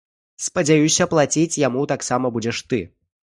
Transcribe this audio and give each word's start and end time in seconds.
Спадзяюся, 0.45 1.07
плаціць 1.11 1.59
яму 1.67 1.85
таксама 1.93 2.33
будзеш 2.39 2.65
ты! 2.73 2.81